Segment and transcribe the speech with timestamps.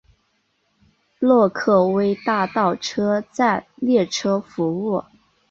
[1.19, 5.03] 洛克威大道车站列车服务。